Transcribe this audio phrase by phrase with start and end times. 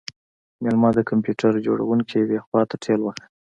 [0.63, 3.25] میلمه د کمپیوټر جوړونکی یوې خواته ټیل واهه